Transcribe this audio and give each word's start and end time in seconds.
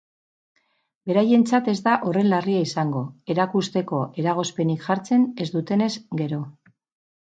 Beraientzat 1.11 1.69
ez 1.75 1.75
da 1.89 1.93
horren 2.09 2.27
larria 2.33 2.65
izango, 2.69 3.05
erakusteko 3.37 4.03
eragozpenik 4.25 4.85
jartzen 4.91 5.33
ez 5.49 5.53
dutenez 5.57 5.97
gero. 6.23 6.47